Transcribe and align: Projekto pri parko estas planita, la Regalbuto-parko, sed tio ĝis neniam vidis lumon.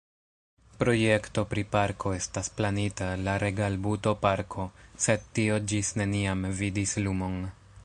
Projekto 0.83 1.41
pri 1.51 1.63
parko 1.75 2.13
estas 2.19 2.49
planita, 2.61 3.11
la 3.27 3.35
Regalbuto-parko, 3.45 4.67
sed 5.05 5.29
tio 5.39 5.61
ĝis 5.73 5.95
neniam 6.03 6.45
vidis 6.65 6.99
lumon. 7.07 7.41